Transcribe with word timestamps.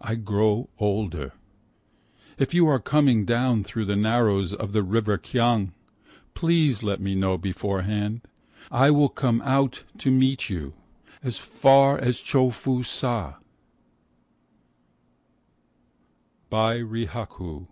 I 0.00 0.16
grow 0.16 0.70
older, 0.80 1.34
If 2.36 2.52
you 2.52 2.66
are 2.66 2.80
coming 2.80 3.24
down 3.24 3.62
through 3.62 3.84
the 3.84 3.94
narrows 3.94 4.52
of 4.52 4.72
the 4.72 4.82
river 4.82 5.18
Kiang, 5.18 5.72
Please 6.34 6.82
let 6.82 7.00
me 7.00 7.14
know 7.14 7.38
beforehand, 7.38 8.22
And 8.24 8.24
I 8.82 8.90
will 8.90 9.08
come 9.08 9.40
out 9.44 9.84
to 9.98 10.10
meet 10.10 10.50
you, 10.50 10.74
As 11.22 11.38
far 11.38 11.96
as 11.96 12.18
Cho 12.18 12.50
fu 12.50 12.82
Sa. 12.82 13.34
By 16.50 16.78
Rihaku. 16.80 17.68